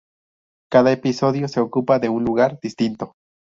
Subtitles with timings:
[0.71, 3.13] Cada episodio se ocupa de un lugar distinto.